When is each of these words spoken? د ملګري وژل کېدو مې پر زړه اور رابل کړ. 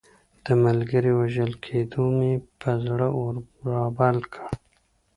د 0.45 0.47
ملګري 0.65 1.11
وژل 1.19 1.51
کېدو 1.65 2.03
مې 2.17 2.31
پر 2.59 2.73
زړه 2.87 3.07
اور 3.19 3.33
رابل 3.71 4.17
کړ. 4.33 4.47